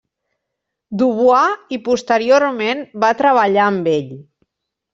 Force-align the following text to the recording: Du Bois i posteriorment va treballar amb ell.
Du 1.01 1.09
Bois 1.17 1.75
i 1.77 1.79
posteriorment 1.89 2.83
va 3.07 3.13
treballar 3.23 3.69
amb 3.69 3.95
ell. 3.97 4.13